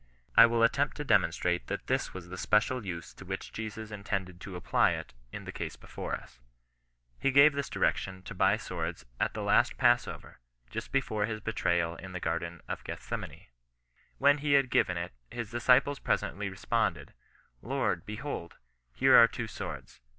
[0.35, 4.41] I will attempt to demonstrate that this was the special use to which Jesus intended
[4.41, 6.39] to apply it in the case before us.
[7.19, 10.39] He gave this direction to buy swords at the last passover,
[10.71, 13.45] just before his betrayal in the garden of Gethsemane.
[14.17, 17.13] When he had given it, his disciples presently responded,
[17.71, 18.55] —"Lord, behold,
[18.95, 19.99] here are two swords.